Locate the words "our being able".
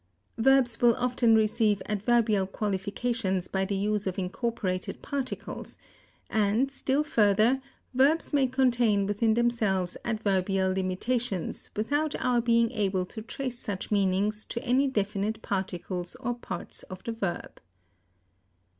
12.15-13.05